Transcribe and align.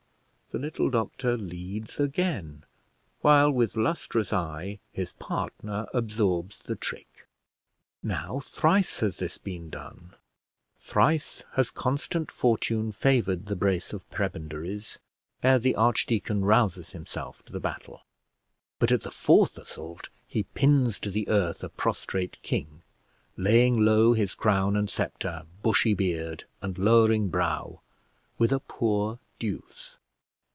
The 0.53 0.59
little 0.59 0.89
doctor 0.89 1.37
leads 1.37 1.97
again, 1.97 2.65
while 3.21 3.49
with 3.53 3.77
lustrous 3.77 4.33
eye 4.33 4.81
his 4.91 5.13
partner 5.13 5.87
absorbs 5.93 6.59
the 6.59 6.75
trick. 6.75 7.25
Now 8.03 8.41
thrice 8.41 8.99
has 8.99 9.15
this 9.19 9.37
been 9.37 9.69
done, 9.69 10.13
thrice 10.77 11.43
has 11.53 11.71
constant 11.71 12.29
fortune 12.29 12.91
favoured 12.91 13.45
the 13.45 13.55
brace 13.55 13.93
of 13.93 14.09
prebendaries, 14.09 14.99
ere 15.41 15.57
the 15.57 15.73
archdeacon 15.73 16.43
rouses 16.43 16.89
himself 16.89 17.45
to 17.45 17.53
the 17.53 17.61
battle; 17.61 18.01
but 18.77 18.91
at 18.91 19.03
the 19.03 19.09
fourth 19.11 19.57
assault 19.57 20.09
he 20.27 20.43
pins 20.43 20.99
to 20.99 21.09
the 21.09 21.29
earth 21.29 21.63
a 21.63 21.69
prostrate 21.69 22.35
king, 22.41 22.81
laying 23.37 23.79
low 23.85 24.11
his 24.11 24.35
crown 24.35 24.75
and 24.75 24.89
sceptre, 24.89 25.43
bushy 25.63 25.93
beard, 25.93 26.43
and 26.61 26.77
lowering 26.77 27.29
brow, 27.29 27.79
with 28.37 28.51
a 28.51 28.59
poor 28.59 29.17
deuce. 29.39 29.97